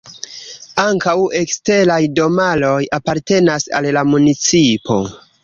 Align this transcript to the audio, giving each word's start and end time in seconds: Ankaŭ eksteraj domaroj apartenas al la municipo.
Ankaŭ 0.83 1.13
eksteraj 1.39 1.99
domaroj 2.21 2.73
apartenas 2.99 3.69
al 3.81 3.91
la 3.99 4.05
municipo. 4.17 5.01